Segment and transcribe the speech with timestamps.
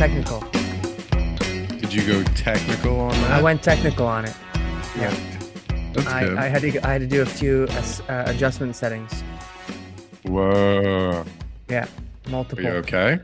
[0.00, 0.40] technical.
[1.78, 3.32] Did you go technical on that?
[3.32, 4.34] I went technical on it.
[4.96, 5.14] Yeah.
[5.92, 6.38] That's I, good.
[6.38, 9.22] I had to I had to do a few uh, adjustment settings.
[10.22, 11.22] Whoa.
[11.68, 12.64] Yeah, Are multiple.
[12.64, 13.20] you okay?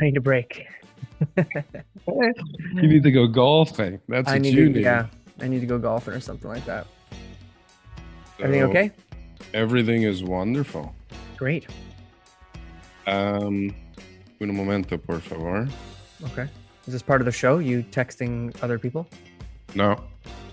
[0.00, 0.66] I need a break.
[2.06, 3.98] You need to go golfing.
[4.08, 4.82] That's I what need you to, need.
[4.82, 5.06] yeah,
[5.40, 6.86] I need to go golfing or something like that.
[8.40, 8.90] Everything okay?
[9.54, 10.94] Everything is wonderful.
[11.38, 11.66] Great.
[13.06, 13.74] Um,
[14.40, 15.68] un momento, por favor.
[16.24, 16.48] Okay.
[16.86, 17.58] Is this part of the show?
[17.58, 19.06] You texting other people?
[19.74, 20.02] No.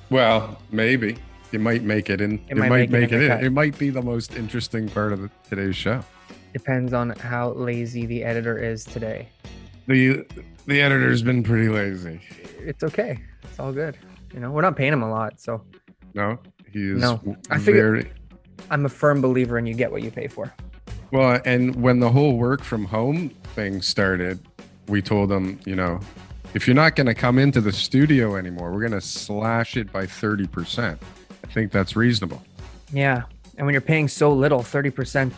[0.09, 1.17] Well, maybe.
[1.51, 2.39] It might make it in.
[2.47, 3.43] It, might might, make it in it.
[3.43, 6.03] It might be the most interesting part of the, today's show.
[6.53, 9.27] Depends on how lazy the editor is today.
[9.87, 10.25] The
[10.67, 12.21] the editor's been pretty lazy.
[12.59, 13.17] It's okay.
[13.43, 13.97] It's all good.
[14.33, 15.63] You know, we're not paying him a lot, so
[16.13, 16.39] No,
[16.71, 17.19] he is No.
[17.49, 18.11] I figure- very
[18.69, 20.53] I'm a firm believer in you get what you pay for.
[21.11, 21.39] Well.
[21.45, 24.39] And when the whole work from home thing started,
[24.87, 25.99] we told them, you know,
[26.53, 29.91] if you're not going to come into the studio anymore, we're going to slash it
[29.91, 31.01] by thirty percent.
[31.43, 32.41] I think that's reasonable.
[32.93, 33.23] Yeah.
[33.57, 35.31] And when you're paying so little, 30%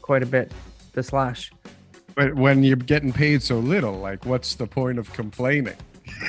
[0.00, 0.52] quite a bit
[0.94, 1.52] to slash.
[2.14, 5.76] But when you're getting paid so little, like, what's the point of complaining?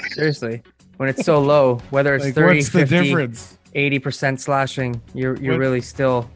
[0.10, 0.64] Seriously.
[0.98, 3.58] When it's so low, whether it's Like, 30, what's the difference?
[3.76, 6.30] 80% slashing, you're you're What- really still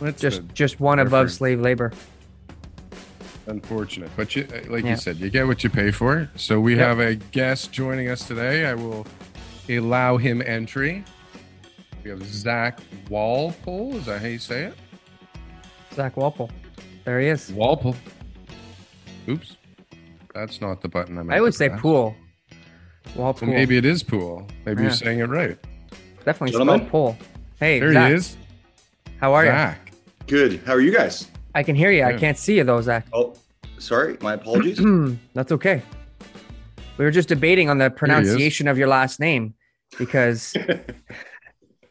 [0.00, 1.92] What's just just one above slave labor.
[3.46, 4.90] unfortunate but you uh, like Yeah.
[4.90, 6.86] you said you get what you pay for so we Yep.
[6.86, 9.06] have a guest joining us today i will
[9.68, 11.02] allow him entry
[12.04, 12.78] we have zach
[13.08, 14.74] walpole is that how you say it
[15.94, 16.48] Zach Walpole.
[17.04, 17.50] There he is.
[17.50, 17.96] walpole
[19.28, 19.56] oops
[20.32, 21.80] that's not the button i, meant I always to say press.
[21.80, 22.14] pool.
[23.16, 23.48] Walpole.
[23.48, 25.58] well, maybe it is pool maybe you're saying it right
[26.24, 26.76] Definitely Gentlemen?
[26.86, 27.16] spelled pool.
[27.58, 28.36] Hey, there Zach, he is
[29.18, 29.50] how are you?
[30.30, 30.60] Zach Good.
[30.66, 31.28] How are you guys?
[31.54, 32.04] I can hear you.
[32.04, 33.06] I can't see you though, Zach.
[33.12, 33.34] Oh,
[33.78, 34.16] sorry.
[34.20, 34.80] My apologies.
[35.34, 35.82] That's okay.
[36.98, 39.54] We were just debating on the pronunciation of your last name
[39.98, 40.54] because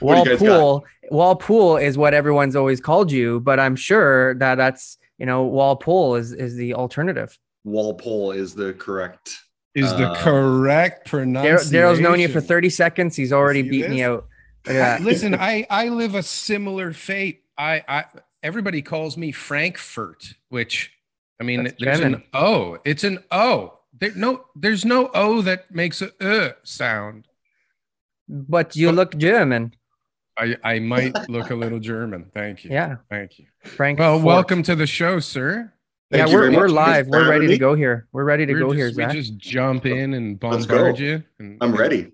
[0.00, 4.34] What do you guys Walpole Walpole is what everyone's always called you, but I'm sure
[4.36, 7.36] that that's you know Walpole is is the alternative.
[7.64, 9.36] Walpole is the correct.
[9.74, 13.16] is the Uh, correct Dar- pronunciation Daryl's known you for 30 seconds.
[13.16, 14.26] He's already See beat me out.
[14.66, 15.02] Look I- at that.
[15.02, 17.42] listen, I I live a similar fate.
[17.60, 18.04] I I
[18.42, 20.92] everybody calls me Frankfurt, which
[21.40, 22.14] I mean, That's there's German.
[22.14, 22.78] an O.
[22.84, 23.78] It's an O.
[23.98, 27.26] There no, there's no O that makes a uh sound.
[28.28, 29.74] But you look German.
[30.38, 32.30] I I might look a little German.
[32.32, 32.70] Thank you.
[32.70, 33.46] Yeah, Thank you.
[33.64, 33.98] Frank.
[33.98, 34.24] Well, Fort.
[34.24, 35.72] welcome to the show, sir.
[36.10, 36.86] Yeah, Thank you we're, very we're much.
[36.88, 37.06] live.
[37.08, 38.08] We're ready to go here.
[38.12, 39.12] We're ready to We're go just, here, we Zach.
[39.12, 41.22] just jump in and bombard you.
[41.38, 42.12] And, I'm ready.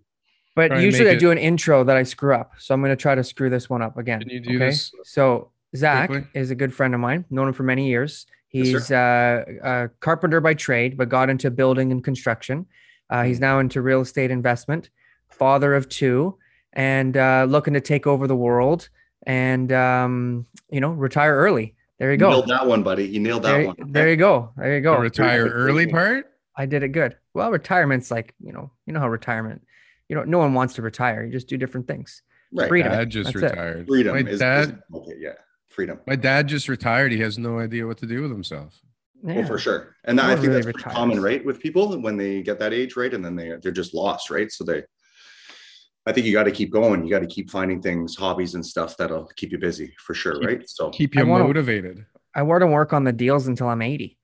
[0.56, 2.52] But try usually I it- do an intro that I screw up.
[2.58, 4.20] So I'm going to try to screw this one up again.
[4.20, 4.58] Can you do okay?
[4.70, 6.28] this So Zach quickly?
[6.34, 7.24] is a good friend of mine.
[7.30, 8.26] Known him for many years.
[8.52, 12.66] Yes, He's uh, a carpenter by trade, but got into building and construction.
[13.10, 13.28] Uh, Hmm.
[13.28, 14.90] he's now into real estate investment.
[15.28, 16.38] Father of two,
[16.72, 18.88] and uh, looking to take over the world
[19.26, 21.74] and um, you know retire early.
[21.98, 22.30] There you You go.
[22.30, 23.04] nailed that one, buddy.
[23.06, 23.76] You nailed that There, one.
[23.92, 24.50] there you go.
[24.56, 24.98] There you the go.
[24.98, 26.32] retire early part?
[26.56, 27.16] I did it good.
[27.34, 29.60] Well, retirement's like you know, you know how retirement.
[30.08, 31.24] You know, no one wants to retire.
[31.24, 32.22] You just do different things.
[32.52, 32.68] Right.
[32.68, 32.92] Freedom.
[32.92, 33.50] Dad just That's it.
[33.50, 33.86] retired.
[33.88, 35.14] Freedom My is, is dad, okay.
[35.18, 35.32] Yeah,
[35.68, 36.00] freedom.
[36.06, 37.10] my dad just retired.
[37.12, 38.80] He has no idea what to do with himself.
[39.24, 39.36] Yeah.
[39.36, 39.96] Well, for sure.
[40.04, 42.72] And No I think really that's pretty common, right, with people when they get that
[42.72, 44.50] age, right, and then they they're just lost, right?
[44.52, 44.84] So they,
[46.06, 47.02] I think you got to keep going.
[47.02, 50.38] You got to keep finding things, hobbies, and stuff that'll keep you busy for sure,
[50.38, 50.68] Keep- right?
[50.70, 52.06] So Keep I you wanna- motivated.
[52.34, 54.18] I want to work on the deals until I'm 80.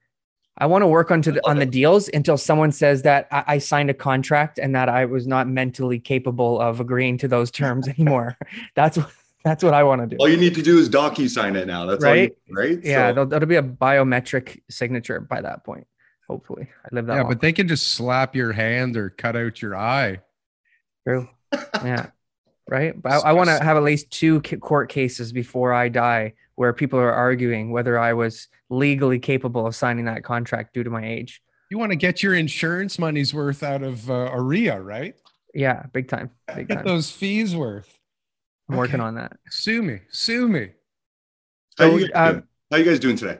[0.58, 3.58] I want to work onto the, on the deals until someone says that I, I
[3.58, 7.88] signed a contract and that I was not mentally capable of agreeing to those terms
[7.98, 8.36] anymore.
[8.74, 9.10] that's what
[9.44, 10.16] that's what I want to do.
[10.20, 11.84] all you need to do is DocuSign it now.
[11.84, 12.30] That's Right?
[12.30, 12.84] all you, right?
[12.84, 15.86] yeah, So- there'll, that'll be a biometric signature by that point.
[16.28, 17.30] Hopefully, I live that Yeah, long.
[17.32, 20.20] but they can just slap your hand or cut out your eye.
[21.06, 21.28] True.
[21.84, 22.06] Yeah.
[22.68, 23.00] Right.
[23.00, 26.72] But I, I want to have at least two court cases before I die where
[26.72, 28.46] people are arguing whether I was
[28.76, 31.42] legally capable of signing that contract due to my age.
[31.70, 35.14] You want to get your insurance money's worth out of uh, ARIA, right?
[35.54, 36.30] Yeah, big time.
[36.54, 36.84] Big Get time.
[36.86, 37.98] those fees worth.
[38.68, 39.32] I'm working on that.
[39.50, 40.00] Sue me.
[40.10, 40.70] Sue me.
[41.78, 42.42] How, So, you guys uh, doing?
[42.70, 43.38] How you guys doing today?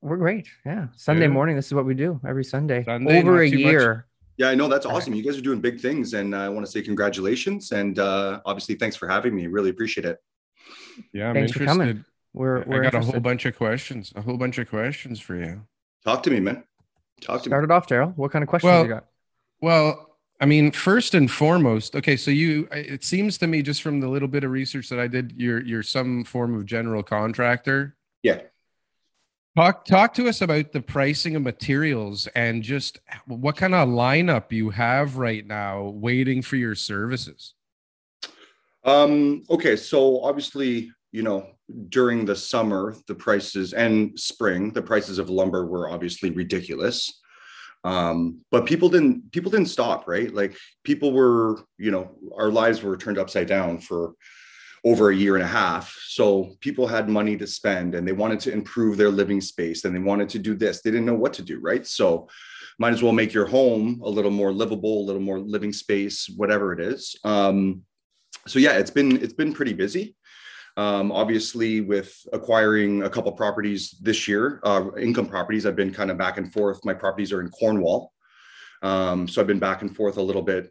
[0.00, 0.48] We're great.
[0.64, 0.88] Yeah.
[0.96, 1.28] Sunday Yeah.
[1.28, 1.56] morning.
[1.56, 2.84] This is what we do every Sunday.
[2.84, 3.72] Sunday, Over a too much.
[3.72, 4.06] year.
[4.36, 4.98] Yeah, I know that's All right.
[4.98, 5.14] awesome.
[5.14, 7.72] You guys are doing big things, and I want to say congratulations.
[7.72, 9.48] And uh, obviously, thanks for having me.
[9.48, 10.18] Really appreciate it.
[11.12, 12.04] Yeah, I'm Thanks for coming.
[12.38, 14.12] We're I we're got a whole bunch of questions.
[14.14, 15.66] A whole bunch of questions for you.
[16.04, 16.62] Talk to me, man.
[17.20, 17.50] Talk to me.
[17.50, 18.16] Start it off, Daryl.
[18.16, 19.06] What kind of questions Well, you got?
[19.60, 23.98] Well, I mean, first and foremost, okay, so you it seems to me just from
[23.98, 27.96] the little bit of research that I did, you're you're some form of general contractor.
[28.22, 28.42] Yeah.
[29.56, 34.52] Talk talk to us about the pricing of materials and just what kind of lineup
[34.52, 37.54] you have right now waiting for your services.
[38.84, 41.57] Um, okay, so obviously, you know,
[41.88, 47.20] during the summer, the prices and spring, the prices of lumber were obviously ridiculous.
[47.84, 50.32] Um, but people didn't people didn't stop, right?
[50.32, 54.14] Like people were, you know, our lives were turned upside down for
[54.84, 55.96] over a year and a half.
[56.06, 59.94] So people had money to spend and they wanted to improve their living space and
[59.94, 60.80] they wanted to do this.
[60.80, 61.86] They didn't know what to do, right?
[61.86, 62.28] So
[62.78, 66.28] might as well make your home a little more livable, a little more living space,
[66.28, 67.16] whatever it is.
[67.24, 67.82] Um,
[68.46, 70.16] so yeah, it's been it's been pretty busy.
[70.78, 76.08] Um, obviously, with acquiring a couple properties this year, uh, income properties, I've been kind
[76.08, 76.84] of back and forth.
[76.84, 78.12] My properties are in Cornwall,
[78.82, 80.70] um, so I've been back and forth a little bit.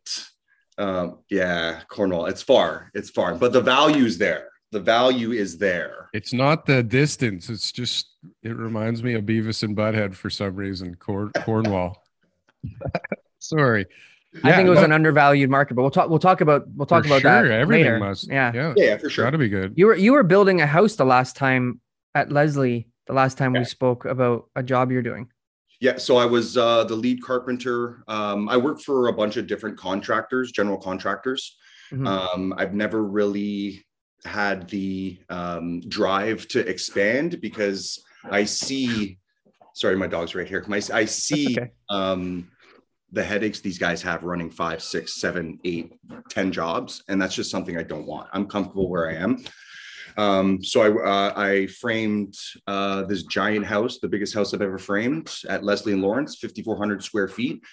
[0.77, 2.27] Um, yeah, Cornwall.
[2.27, 2.89] It's far.
[2.93, 4.47] It's far, but the value's there.
[4.71, 6.09] The value is there.
[6.13, 8.07] It's not the distance, it's just
[8.43, 12.01] it reminds me of Beavis and Butthead for some reason, Corn- Cornwall.
[13.39, 13.85] Sorry.
[14.43, 16.09] I think it was no, an undervalued market, but we'll talk.
[16.09, 16.67] We'll talk about.
[16.75, 17.99] We'll talk for about sure, that Everything later.
[17.99, 18.29] must.
[18.29, 18.51] Yeah.
[18.53, 18.73] Yeah.
[18.75, 19.25] Yeah, for sure.
[19.25, 19.73] Gotta be good.
[19.75, 21.79] You were you were building a house the last time
[22.13, 22.89] at Leslie.
[23.07, 23.61] The last time Yeah.
[23.61, 25.29] we spoke about a job you're doing.
[25.79, 28.03] Yeah, so I was uh, the lead carpenter.
[28.07, 31.55] Um, I work for a bunch of different contractors, general contractors.
[31.91, 32.07] Mhm.
[32.07, 33.85] Um, I've never really
[34.25, 39.19] had the um, drive to expand because I see.
[39.73, 40.65] Sorry, my dog's right here.
[40.67, 41.71] My I see okay.
[43.11, 45.93] The headaches these guys have running five, six, seven, eight,
[46.29, 48.29] ten jobs, and that's just something I don't want.
[48.33, 49.43] I'm comfortable where I am.
[50.17, 54.79] Um, so I, uh, I framed uh, this giant house, the biggest house I've ever
[54.79, 57.63] framed at Leslie and Lawrence, 5,400 square feet.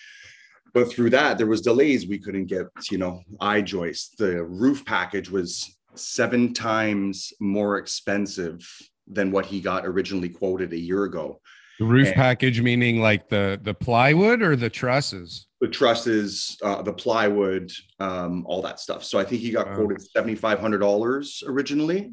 [0.74, 2.06] But through that, there was delays.
[2.06, 4.14] We couldn't get, you know, I joists.
[4.16, 8.68] The roof package was seven times more expensive
[9.06, 11.40] than what he got originally quoted a year ago.
[11.78, 15.46] The roof And- package meaning like the the plywood or the trusses?
[15.60, 19.02] The trusses, uh, the plywood, um, all that stuff.
[19.02, 19.76] So I think he got Wow.
[19.76, 22.12] quoted seventy five hundred dollars originally,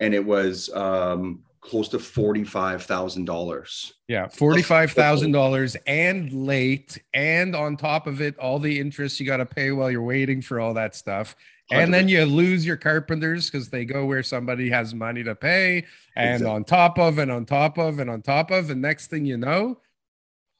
[0.00, 3.92] and it was um, close to forty five thousand dollars.
[4.08, 9.26] Yeah, forty-five thousand dollars and late, and on top of it, all the interest you
[9.26, 11.36] got to pay while you're waiting for all that stuff,
[11.72, 15.84] and then you lose your carpenters because they go where somebody has money to pay,
[16.16, 16.46] and Exactly.
[16.54, 19.36] on top of, and on top of, and on top of, and next thing you
[19.36, 19.78] know,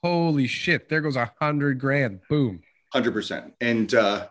[0.03, 2.61] holy shit, there goes a hundred grand, boom.
[2.93, 3.55] Hundred percent.
[3.61, 4.29] And uh,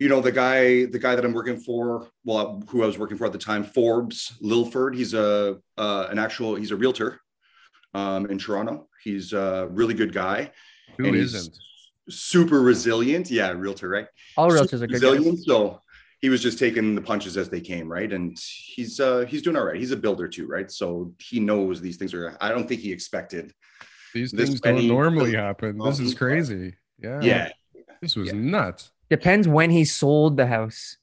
[0.00, 3.16] you know the guy, the guy that I'm working for, well, who I was working
[3.16, 4.94] for at the time, Forbes Lilford.
[4.96, 7.20] He's a uh, an actual, he's a realtor
[7.94, 8.88] um, in Toronto.
[9.04, 10.50] He's a really good guy,
[10.98, 11.56] Who And isn't?
[12.08, 13.30] super resilient.
[13.30, 14.06] Yeah, realtor, right?
[14.36, 15.00] All super realtors are good.
[15.00, 15.10] guys.
[15.12, 15.38] resilient.
[15.40, 15.80] So
[16.22, 18.10] he was just taking the punches as they came, right?
[18.12, 19.76] And he's uh he's doing all right.
[19.76, 20.70] He's a builder too, right?
[20.70, 22.36] So he knows these things are.
[22.40, 23.52] I don't think he expected.
[24.14, 25.78] These this things don't normally happen.
[25.78, 26.74] This is crazy.
[26.98, 27.48] Yeah, Yeah,
[28.00, 28.34] this was Yeah.
[28.38, 28.92] nuts.
[29.10, 30.96] Depends when he sold the house.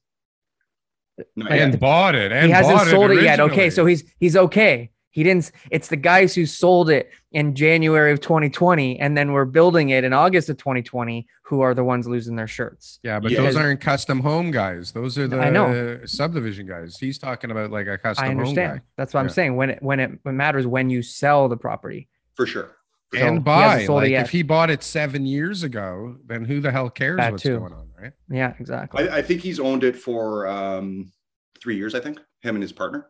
[1.35, 1.73] not And.
[1.73, 2.31] And bought it.
[2.31, 3.39] And he hasn't bought sold it, yet.
[3.41, 4.91] Okay, so he's he's okay.
[5.11, 5.51] He didn't.
[5.71, 10.03] It's the guys who sold it in January of 2020, and then we're building it
[10.03, 12.99] in August of 2020, who are the ones losing their shirts.
[13.03, 13.41] Yeah, but Yeah.
[13.41, 14.91] those aren't custom home guys.
[14.91, 15.99] Those are the I know.
[16.05, 16.97] subdivision guys.
[16.99, 18.79] He's talking about like a custom I home understand.
[18.79, 18.85] guy.
[18.97, 19.55] That's what I'm saying.
[19.55, 22.07] When it when it, it matters when you sell the property.
[22.35, 22.75] for sure.
[23.11, 23.85] So, and he buy.
[23.87, 27.31] sold Like if he bought it seven years ago, then who the hell cares That
[27.31, 27.57] what's too.
[27.57, 28.11] going on, right?
[28.29, 29.09] Yeah, exactly.
[29.09, 31.11] I, I think he's owned it for um
[31.59, 31.95] three years.
[31.95, 33.07] I think him and his partner.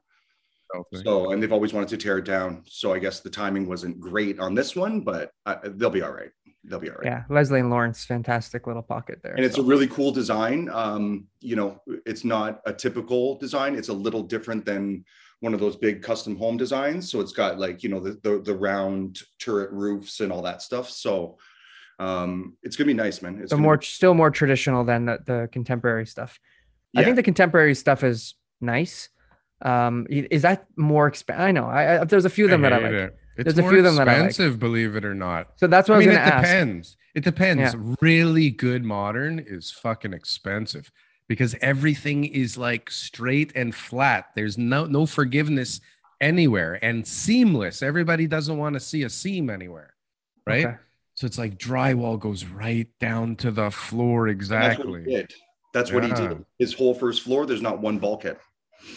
[1.04, 2.64] So and they've always wanted to tear it down.
[2.68, 6.12] So I guess the timing wasn't great on this one, but uh, they'll be all
[6.12, 6.32] right.
[6.64, 7.06] They'll be all right.
[7.06, 9.34] Yeah, Leslie and Lawrence, fantastic little pocket there.
[9.34, 9.62] and it's so.
[9.62, 14.22] a really cool design um you know it's not a typical design it's a little
[14.22, 15.04] different than
[15.40, 18.42] one of those big custom home designs so it's got like you know the the,
[18.42, 21.38] the round turret roofs and all that stuff so
[22.00, 25.20] um it's gonna be nice man it's so more be- still more traditional than the,
[25.26, 26.40] the contemporary stuff.
[26.96, 29.10] I think the contemporary stuff is nice.
[29.62, 31.42] Um, is that more expensive?
[31.42, 31.66] I know.
[31.66, 32.92] I, I there's a few of them that I like.
[32.92, 33.16] It.
[33.38, 34.30] It's There's a more few of them that I like.
[34.30, 35.48] expensive, believe it or not.
[35.56, 36.44] So that's what I, I mean, it going to ask.
[36.44, 36.98] depends.
[37.16, 37.74] It depends.
[37.74, 37.96] Yeah.
[38.02, 40.92] Really good modern is fucking expensive
[41.28, 44.32] because everything is like straight and flat.
[44.36, 45.80] There's no no forgiveness
[46.20, 47.82] anywhere and seamless.
[47.82, 49.94] Everybody doesn't want to see a seam anywhere,
[50.46, 50.66] right?
[50.66, 50.76] Okay.
[51.16, 55.04] So it's like drywall goes right down to the floor And That's what exactly.
[55.04, 55.34] he did.
[55.74, 56.46] That's what he did.
[56.58, 58.38] His whole first floor, there's not one bulkhead.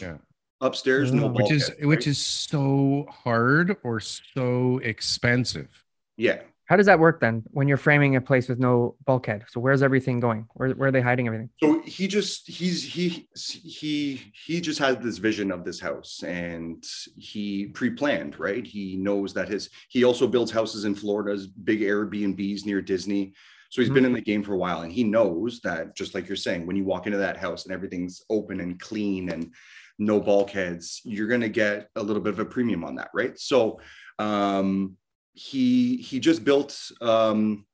[0.01, 0.19] Yeah.
[0.63, 1.29] Upstairs, no Oh.
[1.29, 1.57] Mm, which bulkhead.
[1.57, 2.07] is which right?
[2.07, 5.85] is so hard or so expensive.
[6.17, 6.41] yeah.
[6.67, 9.45] How does that work then when you're framing a place with no bulkhead?
[9.51, 10.47] So where's everything going?
[10.55, 11.51] Where, where are they hiding everything?
[11.63, 16.83] So he just he's he he he just had this vision of this house and
[17.19, 18.65] he pre-planned, right?
[18.67, 23.35] He knows that his he also builds houses in Florida's big Airbnbs near Disney.
[23.73, 26.29] So he's been in the game for a while and he knows that just like
[26.29, 29.51] you're saying, when you walk into that house and everything's open and clean and
[29.99, 33.39] no bulkheads, you're gonna get a little bit of a premium on that, right?
[33.39, 33.81] So
[34.19, 34.99] um
[35.33, 37.65] he he just built um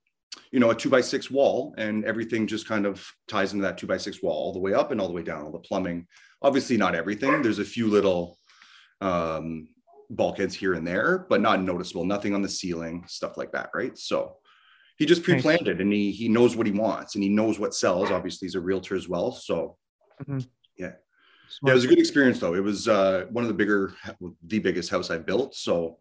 [0.53, 3.77] you know, a two by six wall and everything just kind of ties into that
[3.77, 5.59] two by six wall all the way up and all the way down, all the
[5.59, 6.07] plumbing.
[6.43, 7.43] Obviously, not everything.
[7.43, 8.39] There's a few little
[9.01, 9.67] um,
[10.11, 13.71] bulkheads here and there, but not noticeable, nothing on the ceiling, stuff like that.
[13.75, 13.99] Right.
[13.99, 14.37] So
[14.99, 17.59] he just pre planned it and he, he knows what he wants and he knows
[17.59, 18.11] what sells.
[18.11, 19.33] Obviously, he's a realtor as well.
[19.33, 19.77] So
[20.25, 20.47] Mhm.
[20.77, 20.93] yeah.
[21.65, 22.55] Yeah, it was a good experience though.
[22.55, 23.95] It was uh, one of the bigger,
[24.45, 25.55] the biggest house I built.
[25.55, 25.99] So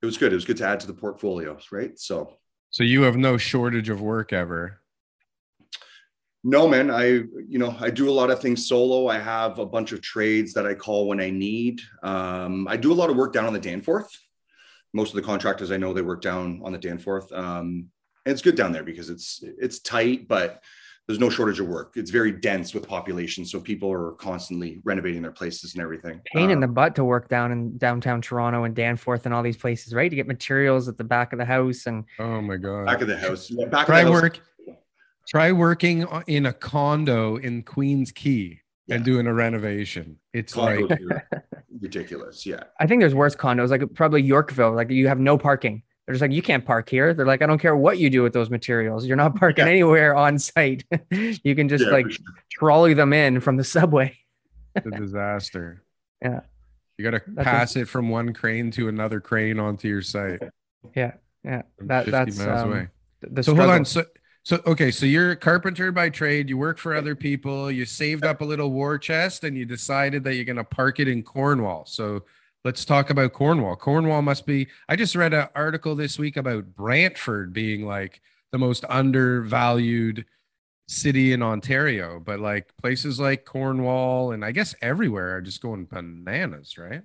[0.00, 0.32] it was good.
[0.32, 1.98] It was good to add to the portfolios, right?
[1.98, 2.38] So
[2.70, 4.80] So you have no shortage of work ever.
[6.44, 6.90] No, man.
[6.90, 9.08] I, you know, I do a lot of things solo.
[9.08, 11.80] I have a bunch of trades that I call when I need.
[12.04, 14.08] Um, I do a lot of work down on the Danforth.
[14.94, 17.30] Most of the contractors I know they work down on the Danforth.
[17.32, 17.88] Um,
[18.26, 20.62] and it's good down there because it's it's tight, but
[21.06, 21.94] there's no shortage of work.
[21.96, 26.20] It's very dense with population, so people are constantly renovating their places and everything.
[26.34, 29.42] Pain in Um, the butt to work down in downtown Toronto and Danforth and all
[29.42, 30.10] these places, right?
[30.10, 32.84] To get materials at the back of the house and Oh my god.
[32.84, 33.50] back of the house.
[33.50, 34.22] Yeah, back try of the house.
[34.22, 34.40] work
[35.28, 38.60] try working in a condo in Queens Quay
[38.90, 40.16] and doing a renovation.
[40.34, 41.28] It's like Condos are
[41.80, 42.44] ridiculous.
[42.46, 42.64] Yeah.
[42.80, 44.72] I think there's worse condos, like probably Yorkville.
[44.74, 45.82] Like you have no parking.
[46.08, 47.12] They're just like, you can't park here.
[47.12, 49.04] They're like, I don't care what you do with those materials.
[49.04, 49.72] You're not parking Yeah.
[49.72, 50.82] anywhere on site.
[51.10, 52.24] you can just Yeah, like sure.
[52.50, 54.16] trolley them in from the subway.
[54.74, 55.82] a disaster.
[56.22, 56.40] Yeah.
[56.96, 60.40] You got to pass it from one crane to another crane onto your site.
[60.96, 61.12] Yeah.
[61.44, 61.62] Yeah.
[61.80, 62.88] That, that's um,
[63.20, 63.84] the So hold on.
[63.84, 64.04] So
[64.42, 68.24] so okay, so you're a carpenter by trade, you work for other people, you saved
[68.24, 71.22] up a little war chest and you decided that you're going to park it in
[71.22, 71.84] Cornwall.
[71.84, 72.24] So
[72.64, 73.76] let's talk about Cornwall.
[73.76, 78.20] Cornwall must be I just read an article this week about Brantford being like
[78.52, 80.24] the most undervalued
[80.88, 85.86] city in Ontario, but like places like Cornwall and I guess everywhere are just going
[85.86, 87.02] bananas, right?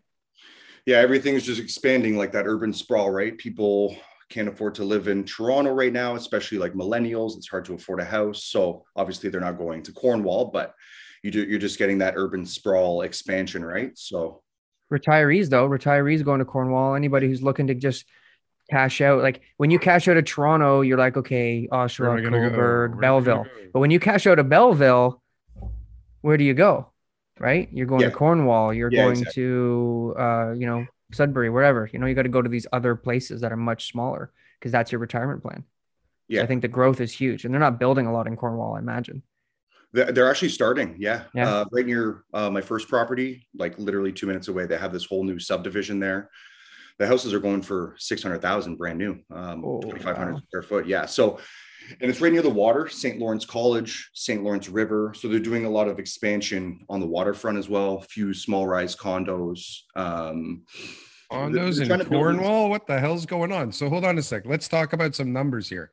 [0.86, 3.38] yeah, everything's just expanding like that urban sprawl, right?
[3.38, 3.96] People
[4.30, 7.38] can't afford to live in Toronto right now, especially like millennials.
[7.38, 8.46] It's hard to afford a house.
[8.46, 10.74] So obviously they're not going to Cornwall, but
[11.22, 13.98] you do you're just getting that urban sprawl expansion, right?
[13.98, 14.43] So
[14.94, 18.06] retirees though retirees going to cornwall anybody who's looking to just
[18.72, 21.88] cash out like when you cash out of toronto you're like okay Where am I
[21.88, 22.56] oshawa gonna go?
[22.56, 23.50] cobourg Where am I gonna belleville go?
[23.74, 25.22] but when you cash out of belleville
[26.22, 26.92] where do you go
[27.40, 28.10] right you're going Yeah.
[28.10, 29.44] to cornwall you're Yeah, going exactly.
[29.44, 32.96] to uh you know sudbury wherever you know you got to go to these other
[32.96, 35.66] places that are much smaller because that's your retirement plan So
[36.30, 38.76] yeah, i think the growth is huge and they're not building a lot in cornwall
[38.76, 39.22] i imagine
[39.94, 40.96] they're, they're actually starting.
[41.00, 41.24] Yeah.
[41.34, 41.50] Yeah.
[41.50, 45.06] Uh, right near uh, my first property, like literally two minutes away, they have this
[45.06, 46.30] whole new subdivision there.
[47.00, 50.42] The houses are going for 600,000 brand new, um, Oh, 2,500 wow.
[50.48, 50.88] square foot.
[50.88, 51.06] Yeah.
[51.06, 51.40] So,
[52.02, 53.20] and it's right near the water, St.
[53.20, 54.44] Lawrence College, St.
[54.44, 55.14] Lawrence River.
[55.18, 57.98] So they're doing a lot of expansion on the waterfront as well.
[57.98, 59.80] A few small rise condos.
[59.96, 60.64] Um,
[61.32, 62.70] Condos in trying to build these- Cornwall?
[62.70, 63.72] What the hell's going on?
[63.72, 64.44] So hold on a sec.
[64.46, 65.92] Let's talk about some numbers here.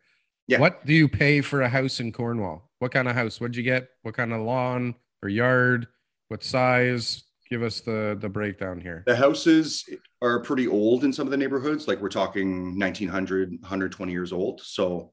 [0.50, 0.58] Yeah.
[0.58, 2.68] What do you pay for a house in Cornwall?
[2.80, 3.40] What kind of house?
[3.40, 3.88] What'd you get?
[4.02, 5.86] What kind of lawn or yard?
[6.26, 7.22] What size?
[7.48, 9.04] Give us the the breakdown here.
[9.06, 9.88] The houses
[10.20, 11.86] are pretty old in some of the neighborhoods.
[11.86, 14.60] Like we're talking 1900, 120 years old.
[14.60, 15.12] So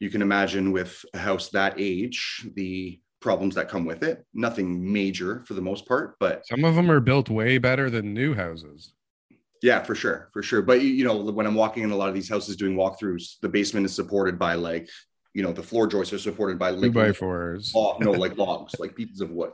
[0.00, 4.24] you can imagine with a house that age, the problems that come with it.
[4.32, 8.14] Nothing major for the most part, but Some of them are built way better than
[8.14, 8.94] new houses.
[9.62, 10.60] Yeah, for sure, for sure.
[10.60, 13.38] But you, you know, when I'm walking in a lot of these houses doing walkthroughs,
[13.40, 14.88] the basement is supported by like,
[15.34, 17.72] you know, the floor joists are supported by Two like by fours.
[17.74, 19.52] log, no, like logs, like pieces of wood.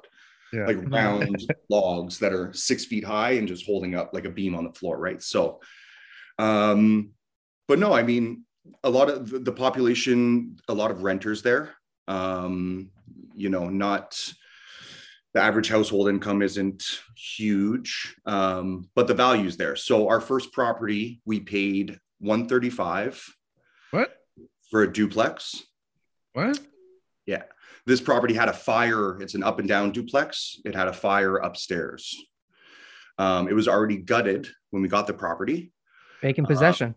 [0.50, 0.64] Yeah.
[0.64, 4.54] like round logs that are six feet high and just holding up like a beam
[4.54, 5.22] on the floor, right?
[5.22, 5.60] So,
[6.38, 7.10] um,
[7.66, 8.44] but no, I mean,
[8.82, 11.74] a lot of the, the population, a lot of renters there.
[12.08, 12.90] Um,
[13.34, 14.18] you know, not
[15.38, 16.83] the average household income isn't
[17.16, 19.76] huge, um, but the value's there.
[19.76, 23.25] So our first property, we paid 135
[23.92, 24.16] What?
[24.68, 25.62] for a duplex.
[26.33, 26.59] What?
[27.25, 27.45] Yeah.
[27.87, 29.23] This property had a fire.
[29.23, 30.61] It's an up and down duplex.
[30.64, 32.16] It had a fire upstairs.
[33.16, 35.73] Um, it was already gutted when we got the property.
[36.21, 36.95] Vacant Uh, possession.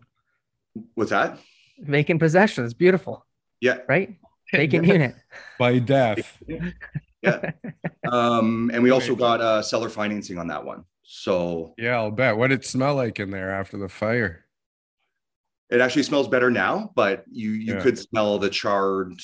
[0.94, 1.38] What's that?
[1.78, 3.24] Vacant possession It's beautiful,
[3.60, 3.78] Yeah.
[3.88, 4.16] right?
[4.52, 5.14] Vacant unit.
[5.60, 6.42] By death.
[7.22, 7.50] Yeah.
[8.12, 10.84] Um, and we also got uh, seller financing on that one.
[11.02, 12.36] So Yeah, I'll bet.
[12.36, 14.44] What did it smell like in there after the fire?
[15.70, 17.80] it actually smells better now, but you you Yeah.
[17.80, 19.14] could smell the charred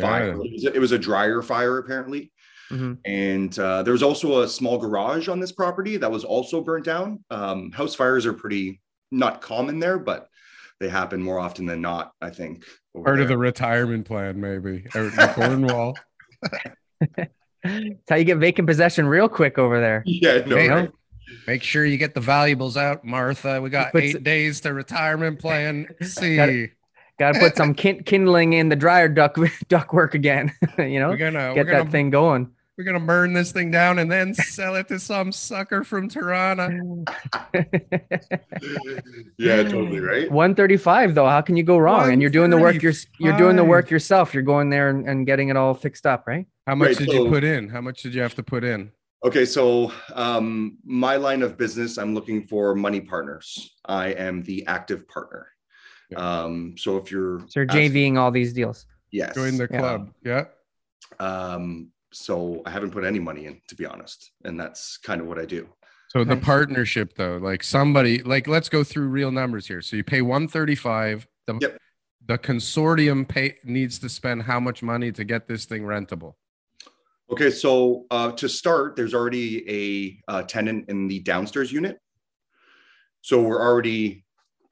[0.00, 0.30] fire.
[0.30, 2.32] It was, a, it was a drier fire apparently.
[2.72, 2.98] Mhm.
[3.04, 6.84] And uh, there was also a small garage on this property that was also burnt
[6.86, 7.22] down.
[7.30, 8.80] Um, house fires are pretty
[9.12, 10.28] not common there, but
[10.80, 12.64] they happen more often than not, I think.
[12.96, 14.86] over Part of the retirement plan, maybe.
[14.96, 15.96] Out in Cornwall.
[17.64, 20.02] It's how you get vacant possession real quick over there.
[20.06, 20.90] Yeah, no, Hey, right?
[21.46, 23.60] Make sure you get the valuables out, Martha.
[23.62, 25.86] We got But- eight days to retirement plan.
[26.02, 26.68] See, Got
[27.18, 29.36] Got to put some kin- kindling in the dryer duck
[29.68, 30.52] duct work again.
[30.78, 32.50] you know, we're gonna we're get gonna that thing going.
[32.76, 37.04] we're gonna burn this thing down and then sell it to some sucker from Toronto.
[39.38, 40.30] yeah, totally right.
[40.30, 41.26] 135 though.
[41.28, 42.12] How can you go wrong?
[42.12, 42.82] And you're doing the work.
[42.82, 44.34] You're you're doing the work yourself.
[44.34, 46.46] You're going there and, and getting it all fixed up, right?
[46.66, 47.68] How much Right, did so- you put in?
[47.68, 48.90] How much did you have to put in?
[49.24, 53.74] Okay, so um, my line of business, I'm looking for money partners.
[53.86, 55.46] I am the active partner.
[56.10, 56.18] Yeah.
[56.18, 58.86] Um, so if you're So you're asking- JVing all these deals.
[59.10, 60.12] yes, Join the club.
[60.22, 60.44] Yeah.
[61.20, 65.26] um, so I haven't put any money in, to be honest, and that's kind of
[65.26, 65.68] what I do.
[66.08, 69.82] So the partnership though, like somebody like let's go through real numbers here.
[69.82, 71.26] So you pay 135.
[71.46, 71.78] The Yep.
[72.26, 76.34] the consortium pay needs to spend how much money to get this thing rentable?
[77.30, 81.98] Okay, so uh, to start, there's already a uh, tenant in the downstairs unit.
[83.22, 84.24] So we're already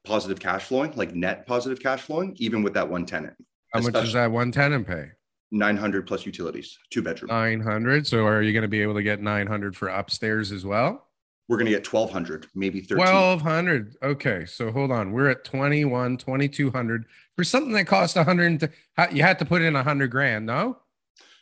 [0.03, 3.35] positive cash flowing, like net positive cash flowing, even with that one tenant.
[3.73, 5.09] How much does that one tenant pay?
[5.51, 7.29] 900 plus utilities, two bedroom.
[7.29, 8.05] 900.
[8.05, 11.07] So are you going to be able to get 900 for upstairs as well?
[11.47, 12.97] we're going to get 1200, maybe 13.
[12.97, 13.97] 1200.
[14.01, 14.45] Okay.
[14.45, 15.11] So hold on.
[15.11, 18.71] We're at 21, 2200 for something that cost 100.
[19.11, 20.77] You had to put in 100 grand, no?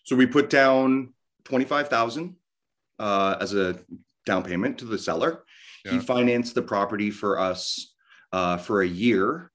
[0.03, 1.13] So we put down
[1.45, 2.35] 25,000
[2.99, 3.79] uh, as a
[4.25, 5.43] down payment to the seller.
[5.83, 7.95] He financed the property for us
[8.31, 9.51] uh, for a year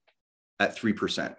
[0.59, 1.35] at 3%.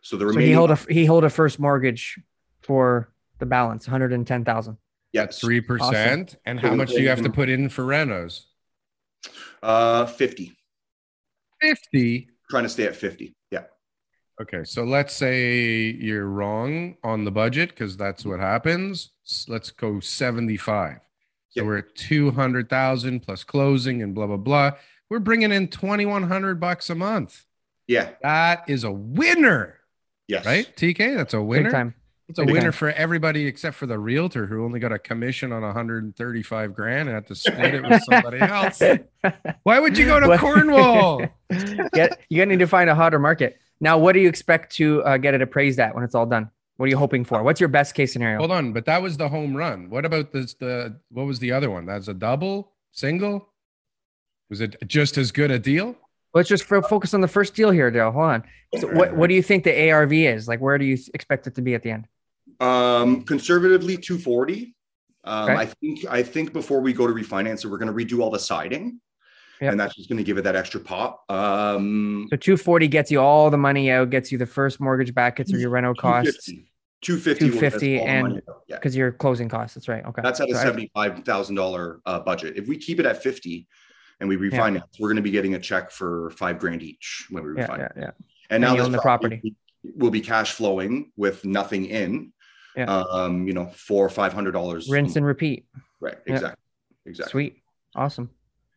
[0.00, 2.18] So the So remaining he hold a he hold a first mortgage
[2.62, 4.78] for the balance, 110,000.
[5.12, 6.36] yes, 3%.
[6.46, 8.44] And how much do you have to put in for renos?
[9.62, 10.56] uh, 50.
[11.60, 12.28] 50.
[12.48, 13.34] Trying to stay at 50.
[13.50, 13.64] Yeah.
[14.40, 19.12] Okay, so let's say you're wrong on the budget because that's what happens.
[19.26, 20.98] S- Let's go 75.
[21.48, 21.64] So Yep.
[21.66, 24.72] we're at 200,000 plus closing and blah blah blah.
[25.08, 27.46] We're bringing in 2100 bucks a month.
[27.86, 28.10] Yeah.
[28.22, 29.78] That is a winner,
[30.28, 30.44] Yes.
[30.44, 30.66] right?
[30.76, 31.70] TK, that's a Big winner.
[31.70, 31.94] time.
[32.28, 32.72] It's a Big winner time.
[32.72, 37.14] for everybody except for the realtor who only got a commission on 135 grand and
[37.14, 38.82] had to split it with somebody else.
[39.62, 41.22] Why would you go to Cornwall?
[41.94, 43.58] Get, you're gonna need to find a hotter market.
[43.80, 46.50] Now, what do you expect to uh, get it appraised at when it's all done?
[46.76, 47.42] What are you hoping for?
[47.42, 48.38] What's your best case scenario?
[48.38, 49.88] Hold on, but that was the home run.
[49.88, 50.54] What about this?
[50.54, 51.86] The what was the other one?
[51.86, 53.48] That's a double, single.
[54.50, 55.96] Was it just as good a deal?
[56.34, 58.10] Let's just fo- focus on the first deal here, Dale.
[58.10, 58.44] Hold on.
[58.78, 60.46] So what, what do you think the ARV is?
[60.46, 62.06] Like, where do you expect it to be at the end?
[62.60, 64.74] Um, conservatively 240.
[65.24, 65.54] Um, Okay.
[65.54, 68.30] I think I think before we go to refinance it, we're going to redo all
[68.30, 69.00] the siding.
[69.60, 69.70] Yep.
[69.72, 71.24] And that's just going to give it that extra pop.
[71.30, 75.36] Um, So 240 gets you all the money out, gets you the first mortgage back,
[75.36, 76.50] gets you your rental costs
[77.02, 78.62] 250 will get us 250 and- out.
[78.68, 78.76] yeah.
[78.76, 79.74] because your closing costs.
[79.74, 80.04] That's right.
[80.04, 80.22] Okay.
[80.22, 82.56] That's at a So thousand dollar uh, budget.
[82.56, 83.66] If we keep it at fifty
[84.18, 87.44] and we refinance, we're going to be getting a check for five grand each when
[87.44, 87.92] we refinance.
[87.96, 88.10] yeah, yeah.
[88.50, 89.54] And now And you this the property
[89.94, 92.32] will be cash flowing with nothing in.
[92.76, 92.86] Yeah.
[92.90, 94.88] Um, you know, four or five hundred dollars.
[94.90, 95.66] Rinse and repeat.
[96.00, 96.16] right.
[96.26, 96.32] yeah.
[96.34, 96.62] Exactly.
[97.04, 97.30] Exactly.
[97.30, 97.62] Sweet.
[97.94, 98.30] Awesome.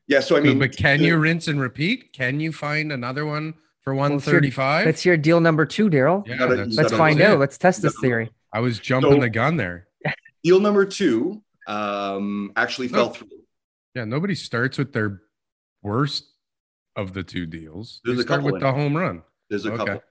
[0.10, 0.20] Yeah.
[0.20, 2.12] So I mean, but can you rinse and repeat?
[2.14, 4.86] Can you find another one for 135?
[4.88, 6.28] Let's hear deal number two, Daryl.
[6.28, 7.36] yeah, gotta- Let's gotta- find out.
[7.36, 7.40] it.
[7.40, 8.32] Let's test this theory.
[8.52, 9.88] I was jumping So- the gun there.
[10.44, 12.94] deal number two um, actually No.
[12.98, 13.28] fell through.
[13.94, 15.22] Yeah, nobody starts with their
[15.84, 16.26] worst
[16.96, 18.02] of the two deals.
[18.04, 19.22] They a start couple with the home run.
[19.50, 19.78] There's a Okay.
[19.86, 20.04] couple.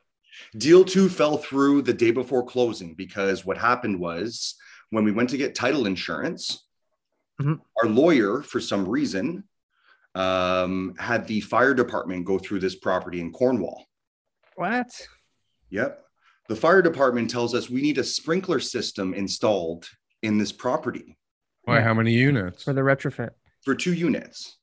[0.57, 4.55] Deal two fell through the day before closing because what happened was
[4.91, 6.65] when we went to get title insurance,
[7.43, 7.61] Mhm.
[7.83, 9.43] our lawyer, for some reason,
[10.15, 13.87] um, had the fire department go through this property in Cornwall.
[14.57, 14.89] What?
[15.71, 16.05] Yep.
[16.49, 19.87] The fire department tells us we need a sprinkler system installed
[20.23, 21.17] in this property.
[21.63, 21.81] Why?
[21.81, 22.65] How many units?
[22.65, 23.31] for the retrofit.
[23.65, 24.57] for two units.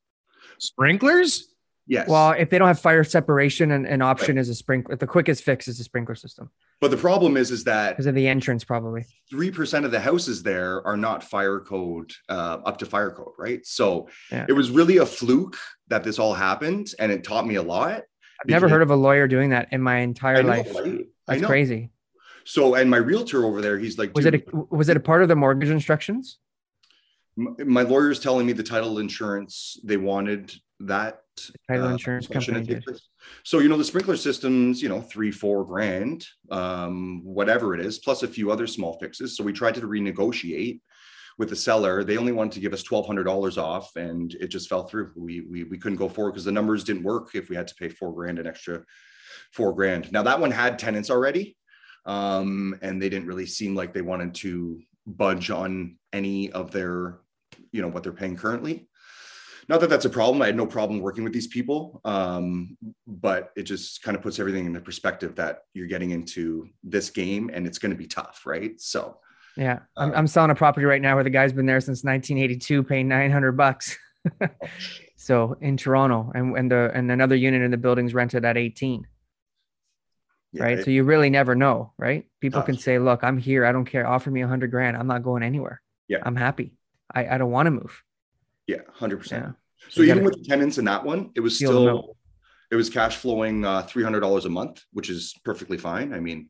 [0.58, 1.55] Sprinklers?
[1.88, 2.08] Yes.
[2.08, 4.96] Well, if they don't have fire separation, an, an option is a sprinkler.
[4.96, 6.50] The quickest fix is a sprinkler system
[6.82, 9.06] but the problem is, is that because of the entrance, probably.
[9.30, 13.34] three percent of the houses there are not fire code uh, up to fire code,
[13.38, 13.66] right?
[13.66, 14.46] So Yeah.
[14.48, 18.04] it was really a fluke that this all happened, and it taught me a lot.
[18.42, 20.76] I've never heard of a lawyer doing that in my entire know, life.
[20.76, 21.08] right?
[21.28, 21.92] I That's crazy.
[22.44, 25.24] So, and my realtor over there, he's like, Was it a, was it a part
[25.24, 26.38] of the mortgage instructions?
[27.38, 31.25] my lawyer's telling me the title insurance they wanted that
[31.68, 32.84] Title uh, insurance company take did.
[32.84, 33.10] place.
[33.44, 38.00] So you know the sprinkler systems, you know, three, four grand, um, whatever it is,
[38.00, 39.36] plus a few other small fixes.
[39.36, 40.82] So we tried to renegotiate
[41.38, 42.04] with the seller.
[42.04, 45.12] They only wanted to give us twelve hundred dollars off, and it just fell through.
[45.16, 47.76] We we we couldn't go forward because the numbers didn't work if we had to
[47.76, 48.84] pay four grand an extra
[49.52, 50.12] four grand.
[50.12, 51.58] Now that one had tenants already,
[52.06, 57.20] um, and they didn't really seem like they wanted to budge on any of their,
[57.72, 58.88] you know, what they're paying currently
[59.68, 60.42] not that that's a problem.
[60.42, 64.40] I had no problem working with these people, um, but it just kind of puts
[64.40, 68.44] everything into perspective that you're getting into this game and it's going to be tough,
[68.46, 68.80] right?
[68.80, 69.18] So,
[69.58, 72.04] Yeah, I'm, Uh, I'm selling a property right now where the guy's been there since
[72.04, 73.98] 1982, paying 900 bucks.
[75.18, 79.06] so in Toronto, and and the and another unit in the building's rented at 18.
[80.52, 80.80] yeah, right?
[80.80, 82.26] it- so you really never know, right?
[82.42, 83.66] People can say, "Look, I'm here.
[83.66, 84.06] I don't care.
[84.08, 84.98] Offer me hundred grand.
[84.98, 85.82] I'm not going anywhere.
[86.08, 86.20] Yeah.
[86.24, 86.74] I'm happy.
[87.14, 88.04] I, I don't want to move."
[88.68, 89.46] Yeah, hundred percent.
[89.46, 89.52] Yeah.
[89.90, 92.02] So You even with tenants in that one, it was feel them out.
[92.04, 92.18] still
[92.72, 96.14] it was cash flowing uh, three hundred dollars a month, which is perfectly fine.
[96.14, 96.50] I mean,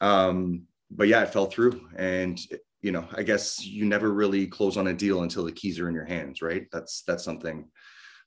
[0.00, 2.38] um, but yeah, it fell through, and
[2.82, 5.88] you know, I guess you never really close on a deal until the keys are
[5.88, 6.66] in your hands, right?
[6.72, 7.68] That's that's something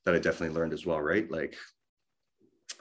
[0.04, 1.30] that I definitely learned as well, right?
[1.30, 1.56] Like,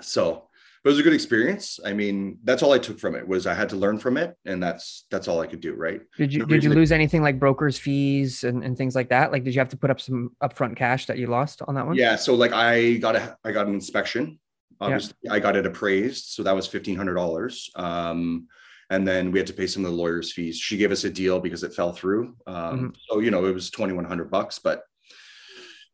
[0.02, 0.47] so
[0.88, 1.82] but it was a good experience.
[1.84, 4.38] I mean, that's all I took from it was I had to learn from it,
[4.46, 6.00] and that's that's all I could do, right?
[6.16, 9.34] Did you No did you lose anything like brokers fees and, and things like that?
[9.34, 11.86] Like, did you have to put up some upfront cash that you lost on that
[11.86, 11.98] one?
[11.98, 12.16] Yeah.
[12.16, 14.40] So like I got a I got an inspection.
[14.80, 17.70] Obviously, I got it appraised, so that was fifteen hundred dollars.
[17.76, 18.48] Um,
[18.90, 20.58] and then we had to pay some of the lawyer's fees.
[20.58, 22.34] She gave us a deal because it fell through.
[22.48, 22.88] Um, Mm-hmm.
[23.10, 24.84] So you know it was twenty one hundred bucks, but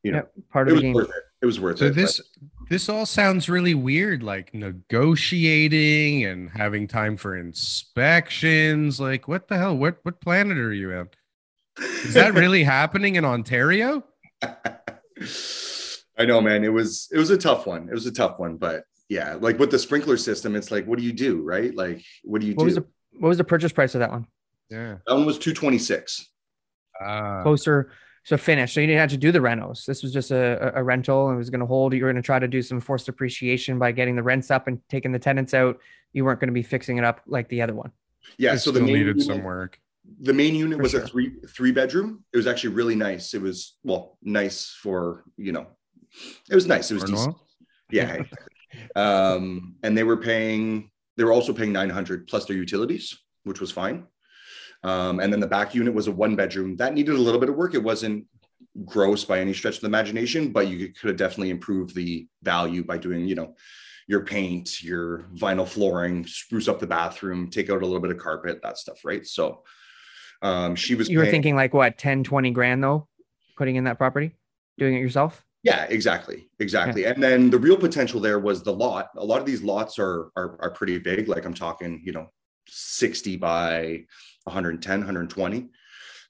[0.04, 0.94] you know Yep, part of the was game.
[0.94, 1.24] worth it.
[1.42, 1.96] It was worth So it.
[1.96, 2.22] this
[2.70, 9.00] this all sounds really weird, like negotiating and having time for inspections.
[9.00, 9.76] Like, what the hell?
[9.78, 11.10] What what planet are you in?
[11.80, 14.04] Is that really happening in Ontario?
[16.18, 16.64] I know, man.
[16.64, 17.88] It was it was a tough one.
[17.90, 20.98] It was a tough one, but yeah, like with the sprinkler system, it's like, what
[21.00, 21.74] do you do, right?
[21.76, 22.66] Like, what do you What do?
[22.66, 22.86] was the
[23.20, 24.28] what was the purchase price of that one?
[24.70, 24.98] Yeah.
[25.06, 26.30] that one was two twenty six.
[27.02, 27.42] Ah.
[27.44, 27.92] Closer,
[28.24, 28.74] so finished.
[28.74, 29.84] So you didn't have to do the rentals.
[29.86, 31.94] This was just a, a- a rental and it was going to hold.
[31.94, 34.68] You were going to try to do some forced appreciation by getting the rents up
[34.68, 35.80] and taking the tenants out.
[36.14, 37.92] You weren't going to be fixing it up like the other one.
[38.38, 38.54] Yeah.
[38.54, 39.80] It So the main needed unit- some work.
[40.22, 41.04] the main unit For was sure.
[41.04, 42.24] a three three bedroom.
[42.34, 43.34] It was actually really nice.
[43.34, 45.68] It was well nice for you know,
[46.50, 46.92] it was nice.
[46.92, 47.36] It was decent.
[47.92, 48.24] Yeah.
[48.96, 50.90] um, and they were paying.
[51.18, 54.08] They were also paying nine hundred plus their utilities, which was fine.
[54.84, 57.50] Um, and then the back unit was a one bedroom that needed a little bit
[57.50, 57.74] of work.
[57.74, 58.26] It wasn't
[58.86, 62.84] gross by any stretch of the imagination, but you could have definitely improved the value
[62.84, 63.56] by doing you know
[64.08, 68.18] your paint, your vinyl flooring, spruce up the bathroom, take out a little bit of
[68.18, 69.26] carpet, that stuff, right?
[69.26, 69.64] So
[70.42, 73.08] um, she was You were paying- thinking like what, 10, 20 grand though,
[73.56, 74.36] putting in that property,
[74.78, 75.46] doing it yourself?
[75.64, 77.06] Yeah, exactly, exactly.
[77.06, 79.08] And then the real potential there was the lot.
[79.16, 81.30] A lot of these lots are are, are pretty big.
[81.30, 82.28] Like I'm talking, you know,
[82.68, 84.06] 60 by
[84.44, 85.70] 110, 120.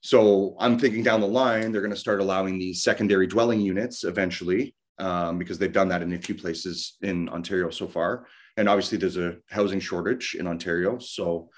[0.02, 4.04] So I'm thinking down the line, they're going to start allowing these secondary dwelling units
[4.04, 8.26] eventually, um, because they've done that in a few places in Ontario so far.
[8.56, 11.48] And obviously, there's a housing shortage in Ontario, so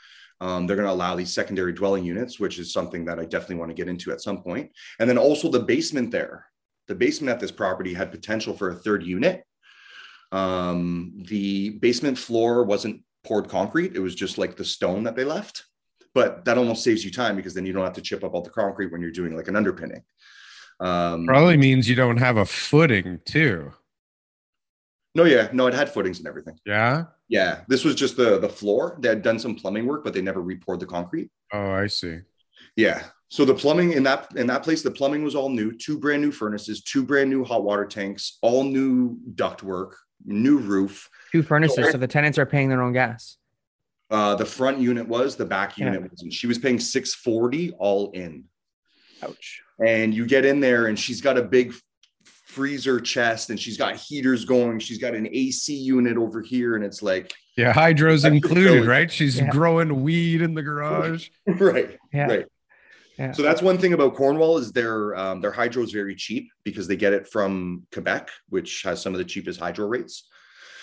[0.41, 3.57] um, they're going to allow these secondary dwelling units, which is something that I definitely
[3.57, 4.71] want to get into at some point.
[5.01, 6.47] And then also the basement there
[6.87, 9.45] the basement at this property had potential for a third unit.
[10.33, 15.25] Um, the basement floor wasn't poured concrete, it was just like the stone that they
[15.25, 15.65] left.
[16.15, 18.43] But that almost saves you time because then you don't have to chip up all
[18.43, 20.03] the concrete when you're doing like an underpinning.
[20.81, 23.73] Um, Probably means you don't have a footing too.
[25.15, 26.59] no, yeah, no, it had footings and everything.
[26.65, 27.05] Yeah.
[27.29, 28.97] Yeah, this was just the the floor.
[29.01, 31.29] They had done some plumbing work, but they never repoured the concrete.
[31.53, 32.19] Oh, I see.
[32.77, 33.03] Yeah.
[33.29, 36.23] So the plumbing in that in that place, the plumbing was all new, two brand
[36.23, 39.93] new furnaces, two brand new hot water tanks, all new ductwork,
[40.25, 41.09] new roof.
[41.33, 41.77] Two furnaces.
[41.85, 41.93] Sure.
[41.93, 43.37] So the tenants are paying their own gas.
[44.11, 45.87] Uh, the front unit was, the back Yeah.
[45.93, 46.33] unit wasn't.
[46.33, 48.45] She was paying 640 all in.
[49.23, 49.63] Ouch.
[49.85, 51.75] And you get in there and she's got a big
[52.25, 54.79] freezer chest and she's got heaters going.
[54.79, 56.77] She's got an AC unit over here.
[56.77, 59.11] And it's like, Yeah, hydro's included, right?
[59.11, 59.51] She's Yeah.
[59.51, 61.29] growing weed in the garage.
[61.47, 62.27] right, Yeah.
[62.27, 62.47] right.
[63.19, 63.33] Yeah.
[63.33, 66.87] So that's one thing about Cornwall is their um, their hydro is very cheap because
[66.87, 70.29] they get it from Quebec, which has some of the cheapest hydro rates.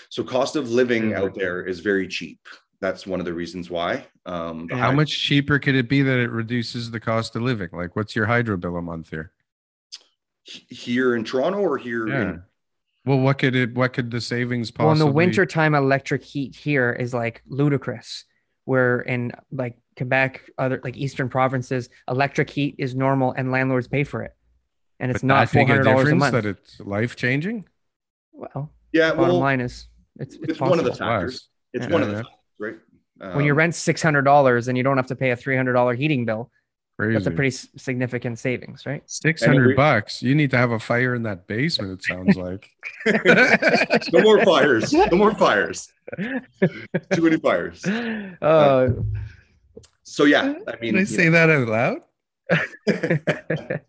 [0.09, 1.15] So cost of living Mhm.
[1.17, 2.39] out there is very cheap.
[2.81, 4.07] That's one of the reasons why.
[4.25, 7.41] Um, the How hyd- much cheaper could it be that it reduces the cost of
[7.41, 7.69] living?
[7.71, 9.31] Like, what's your hydro bill a month here?
[10.45, 12.21] here in Toronto or here Yeah.
[12.21, 12.43] in
[13.05, 13.73] Well, what could it?
[13.73, 14.85] What could the savings possibly?
[14.85, 18.25] Well, in the wintertime, electric heat here is like ludicrous.
[18.65, 24.03] Where in like Quebec, other like eastern provinces, electric heat is normal and landlords pay
[24.03, 24.33] for it,
[24.99, 26.33] and it's But not that four big a hundred dollars a difference month.
[26.33, 27.65] That it's life changing.
[28.31, 29.87] well, yeah, bottom well, line is
[30.19, 31.49] it's it's, it's one of the factors.
[31.73, 31.91] It's Yeah.
[31.91, 32.75] one of the factors, right?
[33.35, 35.55] when your Um, rent's six hundred dollars and you don't have to pay a three
[35.55, 36.51] hundred dollar heating bill.
[36.99, 37.13] Crazy.
[37.13, 39.01] That's a pretty significant savings, right?
[39.07, 40.21] Six And it hundred re- bucks.
[40.21, 41.91] You need to have a fire in that basement.
[41.93, 42.69] It sounds like.
[44.13, 44.93] no more fires.
[44.93, 45.91] No more fires.
[46.19, 47.83] Too many fires.
[47.85, 48.89] Uh,
[50.13, 52.01] So yeah, I mean, Did I you say that out loud?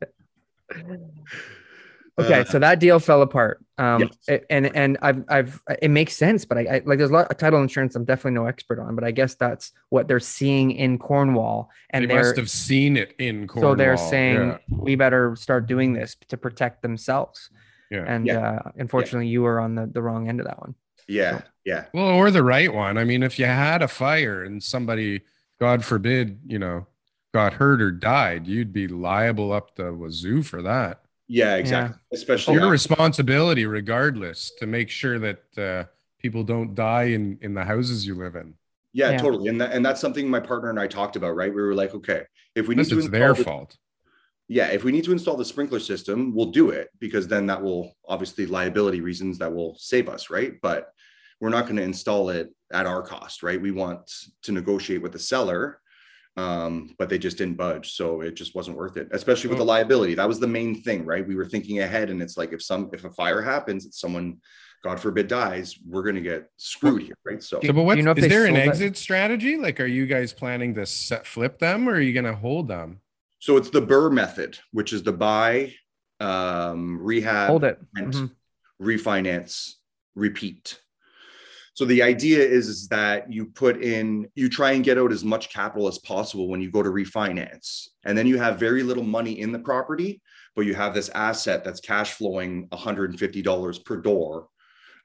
[2.18, 3.62] okay, Uh, so that deal fell apart.
[3.76, 4.16] Um, Yes.
[4.30, 7.30] a- and and I've I've it makes sense, but I, I like there's a lot
[7.30, 7.94] of title insurance.
[7.94, 12.08] I'm definitely no expert on, but I guess that's what they're seeing in Cornwall, and
[12.08, 13.72] they must have seen it in Cornwall.
[13.72, 14.58] so they're saying Yeah.
[14.70, 17.50] we better start doing this to protect themselves.
[17.90, 18.04] Yeah.
[18.06, 18.38] And Yeah.
[18.64, 20.74] uh, unfortunately, you were on the, the wrong end of that one.
[21.06, 22.96] yeah, yeah, Well, or the right one.
[22.96, 25.20] I mean, if you had a fire and somebody,
[25.60, 26.86] God forbid, you know,
[27.32, 31.00] got hurt or died, you'd be liable up the wazoo for that.
[31.28, 31.98] yeah, exactly.
[32.12, 35.84] Especially Your responsibility, regardless, to make sure that uh,
[36.18, 38.54] people don't die in in the houses you live in.
[38.92, 39.18] yeah, Yeah.
[39.18, 39.48] totally.
[39.48, 41.52] And that, and that's something my partner and I talked about, right?
[41.54, 42.22] We were like, okay,
[42.54, 43.76] if we need to it's install their the- fault.
[44.48, 47.60] yeah, if we need to install the sprinkler system, we'll do it because then that
[47.62, 50.60] will obviously liability reasons that will save us, right?
[50.60, 50.92] But
[51.44, 53.60] we're not going to install it at our cost, right?
[53.60, 54.10] We want
[54.44, 55.78] to negotiate with the seller,
[56.38, 59.64] um, but they just didn't budge, so it just wasn't worth it, especially with the
[59.64, 59.66] Oh.
[59.66, 60.14] liability.
[60.14, 61.28] That was the main thing, right?
[61.28, 64.38] We were thinking ahead, and it's like if some if a fire happens, if someone,
[64.82, 67.42] God forbid, dies, we're going to get screwed here, right?
[67.42, 68.68] So So, but do what you know is there an sold it?
[68.70, 69.58] exit strategy?
[69.58, 72.68] Like, are you guys planning to set, flip them, or are you going to hold
[72.68, 73.00] them?
[73.38, 75.74] so it's the BRRRR method, which is the buy,
[76.20, 77.78] um, rehab, Hold it.
[77.94, 78.30] rent, Mhm.
[78.80, 79.74] refinance,
[80.14, 80.80] repeat.
[81.74, 85.24] So the idea is, is that you put in, you try and get out as
[85.24, 87.88] much capital as possible when you go to refinance.
[88.04, 90.22] And then you have very little money in the property,
[90.54, 94.46] but you have this asset that's cash flowing $150 per door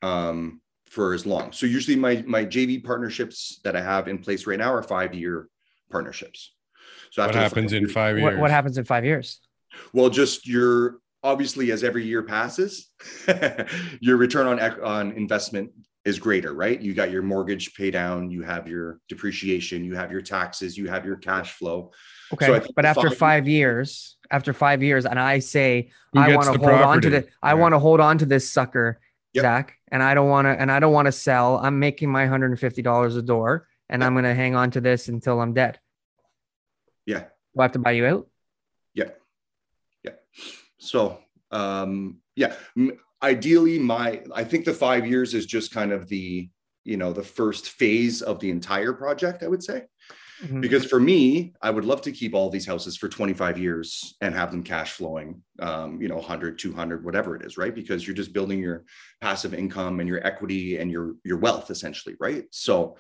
[0.03, 1.51] um, for as long.
[1.53, 5.49] So usually my, my JV partnerships that I have in place right now are five-year
[5.89, 6.53] partnerships.
[7.12, 8.23] So What after the happens in five years?
[8.34, 9.39] What, what happens in five years?
[9.93, 12.89] well, just your obviously as every year passes,
[13.99, 15.71] your return on on investment
[16.05, 16.79] is greater, right?
[16.79, 20.88] You got your mortgage pay down, you have your depreciation, you have your taxes, you
[20.88, 21.91] have your cash flow.
[22.33, 26.19] Okay, I think but after five- five years, after five years, and I say Who
[26.19, 27.53] I want to the hold on to the, I Yeah.
[27.55, 28.99] want to hold on to this sucker,
[29.33, 29.41] Yep.
[29.43, 31.57] Zach, and I don't want to, and I don't want to sell.
[31.57, 34.71] I'm making my hundred and fifty dollars a door, and I'm going to hang on
[34.71, 35.79] to this until I'm dead.
[37.05, 38.27] Yeah, Do I have to buy you out?
[38.93, 39.09] yeah,
[40.03, 40.13] yeah.
[40.79, 41.19] So,
[41.51, 46.49] um, yeah, m- ideally, my I think the five years is just kind of the
[46.84, 49.43] you know the first phase of the entire project.
[49.43, 49.84] I would say.
[50.41, 50.62] Mhm.
[50.62, 54.34] because for me i would love to keep all these houses for 25 years and
[54.34, 58.15] have them cash flowing um, you know 100 200 whatever it is right because you're
[58.15, 58.86] just building your
[59.19, 62.95] passive income and your equity and your your wealth essentially right so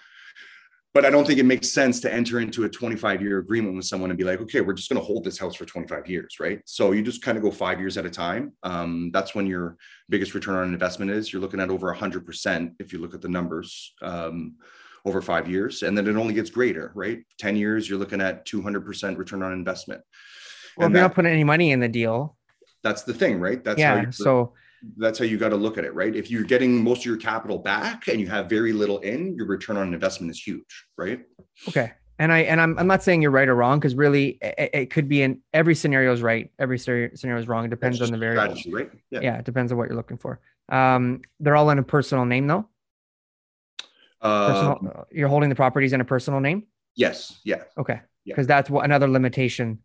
[0.93, 3.85] but i don't think it makes sense to enter into a 25 year agreement with
[3.85, 6.39] someone and be like okay we're just going to hold this house for 25 years
[6.39, 6.61] right?
[6.65, 8.53] So you just kind of go five years at a time.
[8.63, 9.77] Um, that's when your
[10.09, 11.31] biggest return on investment is.
[11.31, 14.55] You're looking at over 100% if you look at the numbers um,
[15.05, 15.83] over five years.
[15.83, 17.19] And then it only gets greater right?
[17.37, 20.01] 10 years you're looking at 200% return on investment.
[20.77, 22.37] Well, if and you're that, not putting any money in the deal,
[22.81, 23.63] that's the thing right?
[23.63, 24.09] That's how yeah.
[24.11, 24.53] So
[24.97, 27.17] that's how you got to look at it right if you're getting most of your
[27.17, 31.21] capital back and you have very little in your return on investment is huge right
[31.67, 34.69] okay, and I and I'm I'm not saying you're right or wrong because really it,
[34.73, 37.65] it could be in every scenario is right, every scenario is wrong.
[37.65, 38.59] It depends on the just variables.
[38.59, 40.39] strategy, right yeah, Yeah, it depends on what you're looking for.
[40.69, 42.67] Um, they're all in a personal name though.
[44.21, 46.63] Personal, Uh, you're holding the properties in a personal name.
[46.95, 48.01] yes yeah Okay.
[48.25, 48.33] Yeah.
[48.35, 49.79] Because that's what another limitation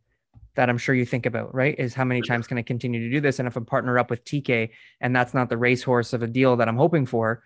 [0.56, 1.74] that I'm sure you think about, right?
[1.78, 3.38] Is how many times can I continue to do this?
[3.38, 6.56] And if I partner up with TK and that's not the racehorse of a deal
[6.56, 7.42] that I'm hoping for,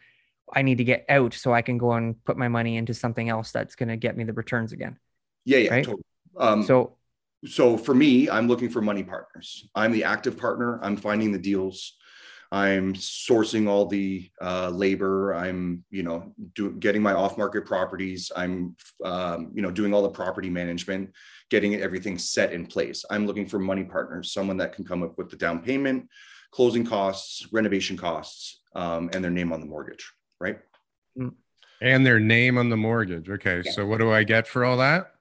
[0.53, 3.29] I need to get out so I can go and put my money into something
[3.29, 4.99] else that's going to get me the returns again.
[5.45, 5.85] yeah yeah Right?
[5.85, 6.03] totally.
[6.37, 6.97] um, So,
[7.45, 9.69] so for me, I'm looking for money partners.
[9.75, 10.81] I'm the active partner.
[10.83, 11.95] I'm finding the deals.
[12.51, 15.35] I'm sourcing all the uh, labor.
[15.35, 18.33] I'm, you know, do, getting my off-market properties.
[18.35, 21.11] I'm, um, you know, doing all the property management,
[21.51, 23.05] getting everything set in place.
[23.11, 26.09] I'm looking for money partners, someone that can come up with the down payment,
[26.51, 30.59] closing costs, renovation costs, um, and their name on the mortgage, right?
[31.81, 33.29] And their name on the mortgage.
[33.29, 33.63] Okay.
[33.65, 33.73] Yeah.
[33.73, 35.13] So what do I get for all that?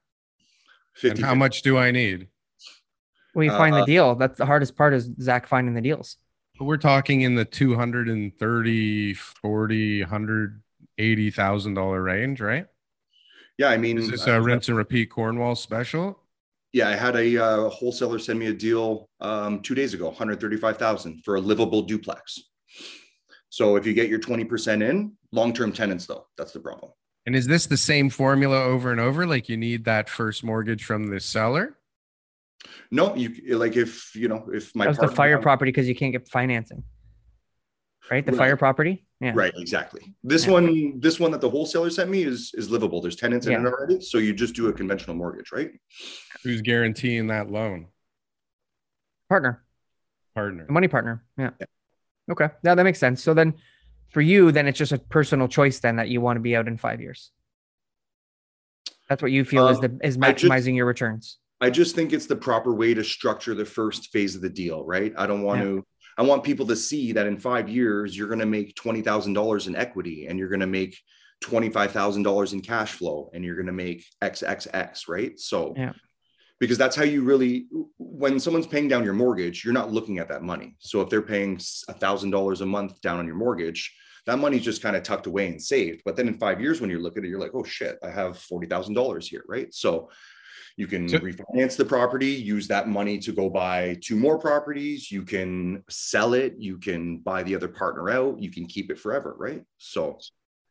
[0.96, 2.28] 50, and how much do I need?
[3.36, 4.16] Well, you find Uh, the deal.
[4.16, 6.18] That's the hardest part is Zach finding the deals.
[6.60, 12.66] We're talking in the 230, 40, 180,000 dollar range, right?
[13.58, 16.20] Yeah, I mean, Is this a rinse and repeat Cornwall special?
[16.74, 21.24] yeah, I had a uh, wholesaler send me a deal um, two days ago, 135,000
[21.24, 22.40] for a livable duplex.
[23.50, 26.92] So if you get your 20% in, long-term tenants though, that's the problem.
[27.26, 29.26] And is this the same formula over and over?
[29.26, 31.78] Like you need that first mortgage from the seller?
[32.92, 35.96] No, you like if you know if my That was the fire property because you
[35.96, 36.84] can't get financing.
[38.12, 38.26] Right?
[38.26, 38.38] The Right.
[38.38, 39.07] fire property?
[39.20, 39.32] Yeah.
[39.36, 40.14] Right, exactly.
[40.24, 40.52] This Yeah.
[40.54, 43.02] one, this one that the wholesaler sent me is is livable.
[43.02, 43.62] There's tenants in Yeah.
[43.62, 45.72] it already, so you just do a conventional mortgage, right?
[46.44, 47.88] Who's guaranteeing that loan?
[49.30, 49.64] Partner.
[50.36, 50.68] Partner.
[50.70, 51.24] A money partner.
[51.38, 51.50] Yeah.
[52.30, 52.50] Okay.
[52.64, 53.24] Yeah, that makes sense.
[53.24, 53.56] So then
[54.12, 56.68] for you, then it's just a personal choice then that you want to be out
[56.68, 57.32] in five years.
[59.10, 61.40] That's what you feel is Um, the is I just- maximizing your returns.
[61.60, 64.86] I just think it's the proper way to structure the first phase of the deal,
[64.86, 65.12] right?
[65.18, 65.66] I don't want Yeah.
[65.68, 65.88] to.
[66.18, 69.34] I want people to see that in five years you're going to make twenty thousand
[69.34, 70.98] dollars in equity, and you're going to make
[71.42, 75.08] twenty five thousand dollars in cash flow, and you're going to make X X X,
[75.08, 75.40] right?
[75.40, 75.94] So, Yeah.
[76.60, 77.68] because that's how you really.
[78.00, 80.76] When someone's paying down your mortgage, you're not looking at that money.
[80.80, 84.64] So if they're paying a thousand dollars a month down on your mortgage, that money's
[84.64, 86.02] just kind of tucked away and saved.
[86.04, 88.10] But then in five years, when you look at it, you're like, oh shit, I
[88.10, 89.72] have forty thousand dollars here, right?
[89.72, 90.10] So
[90.78, 95.12] you can So- refinance the property, use that money to go buy two more properties.
[95.12, 96.56] You can sell it.
[96.60, 98.40] You can buy the other partner out.
[98.40, 99.64] You can keep it forever, right?
[99.78, 100.20] So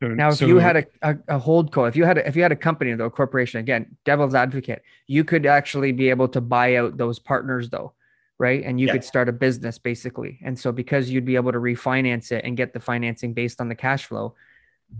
[0.00, 2.28] So- Now, if so- you had a, a, a hold co, if you had a,
[2.28, 6.10] if you had a company though, a corporation, again, devil's advocate, you could actually be
[6.10, 7.94] able to buy out those partners though,
[8.38, 8.62] right?
[8.62, 8.92] And you Yeah.
[8.92, 10.38] could start a business basically.
[10.44, 13.68] And so because you'd be able to refinance it and get the financing based on
[13.70, 14.34] the cash flow,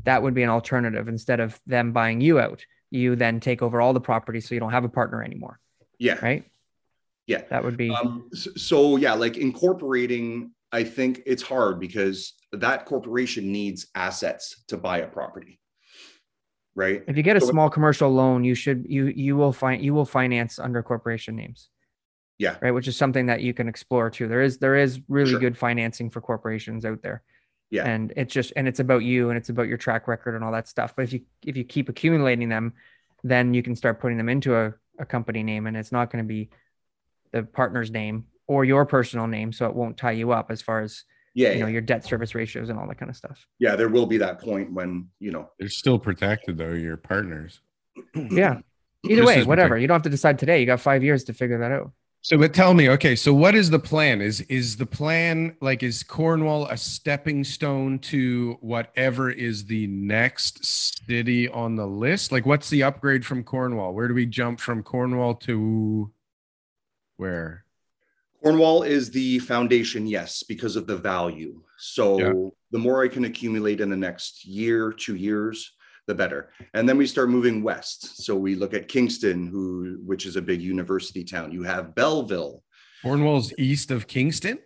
[0.04, 2.64] that would be an alternative instead of them buying you out.
[2.96, 5.61] You then take over all the property so you don't have a partner anymore,
[5.98, 6.44] yeah, right?
[7.26, 7.42] yeah.
[7.50, 12.87] That would be Um, so, so yeah, like incorporating, I think it's hard because that
[12.87, 15.61] corporation needs assets to buy a property,
[16.74, 17.02] right?
[17.06, 19.92] if you get a so- small commercial loan, you should you you will find you
[19.94, 21.68] will finance under corporation names.
[22.38, 22.56] Yeah.
[22.61, 24.28] Right, which is something that you can explore too.
[24.28, 25.40] There is there is really Sure.
[25.40, 27.22] good financing for corporations out there.
[27.70, 27.85] Yeah.
[27.88, 30.52] And it's just and it's about you and it's about your track record and all
[30.52, 30.94] that stuff.
[30.94, 32.74] But if you if you keep accumulating them,
[33.24, 36.22] then you can start putting them into a, a company name and it's not going
[36.24, 36.48] to be
[37.33, 39.52] the partner's name or your personal name.
[39.52, 41.02] So it won't tie you up as far as
[41.35, 43.44] Yeah, you know yeah, your debt service ratios and all that kind of stuff.
[43.59, 43.74] yeah.
[43.74, 45.50] There will be that point when you know.
[45.59, 47.61] They're still protected though, your partners.
[48.14, 48.61] Yeah.
[49.09, 49.70] Either Just way, whatever.
[49.70, 50.61] protect- You don't have to decide today.
[50.61, 51.92] You got five years to figure that out.
[52.26, 54.20] So, but tell me, okay, so what is the plan?
[54.20, 60.64] Is is the plan like is Cornwall a stepping stone to whatever is the next
[61.06, 62.32] city on the list?
[62.32, 63.94] Like, what's the upgrade from Cornwall?
[63.94, 66.10] Where do we jump from Cornwall to
[67.16, 67.64] where?
[68.42, 71.62] Cornwall is the foundation, yes, because of the value.
[71.78, 72.50] So Yeah.
[72.72, 75.75] the more I can accumulate in the next year, two years,
[76.06, 76.50] the better.
[76.74, 78.22] And then we start moving west.
[78.24, 81.52] So we look at Kingston, who which is a big university town.
[81.52, 82.62] You have Belleville.
[83.02, 84.58] Cornwall's east of Kingston.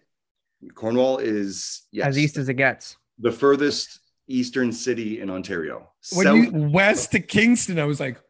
[0.74, 2.96] Cornwall is yes, As east as it gets.
[3.18, 5.90] the furthest eastern city in Ontario.
[6.12, 8.20] When South- you west to Kingston, I was like,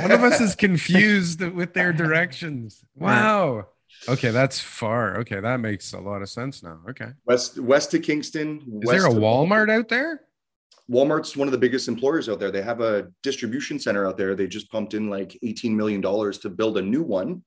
[0.00, 2.84] one of us is confused with their directions.
[2.96, 3.68] Wow.
[4.08, 5.18] Okay, that's far.
[5.18, 6.80] Okay, that makes a lot of sense now.
[6.90, 7.10] Okay.
[7.26, 8.80] west west to Kingston.
[8.82, 10.22] Is there a west of- Walmart out there?
[10.92, 12.50] Walmart's one of the biggest employers out there.
[12.50, 14.34] They have a distribution center out there.
[14.34, 17.42] They just pumped in like $18 million to build a new one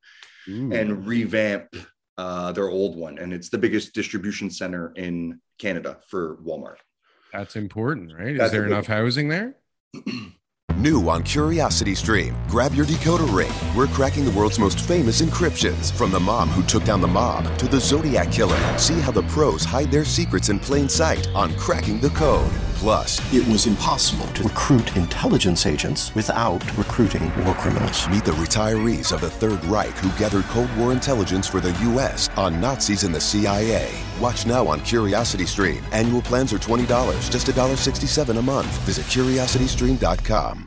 [0.47, 1.75] and revamp
[2.17, 3.17] uh, their old one.
[3.19, 6.77] And it's the biggest distribution center in Canada for Walmart.
[7.31, 8.36] That's important, right?
[8.39, 9.55] Is there enough housing there?
[10.77, 12.36] New on Curiosity Stream.
[12.49, 13.51] Grab your decoder ring.
[13.75, 15.91] We're cracking the world's most famous encryptions.
[15.91, 18.60] From the mom who took down the mob to the Zodiac killer.
[18.77, 22.51] See how the pros hide their secrets in plain sight on Cracking the Code.
[22.85, 28.07] Plus, It was impossible to recruit intelligence agents without recruiting war criminals.
[28.09, 32.29] meet the retirees of the Third Reich who gathered Cold War intelligence for the U.S.
[32.38, 33.89] on Nazis and the CIA.
[34.21, 35.83] Watch now on Curiosity Stream.
[35.93, 36.86] Annual plans are $20,
[37.31, 38.67] just $1.67 a month.
[38.86, 40.63] Visit curiositystream.com.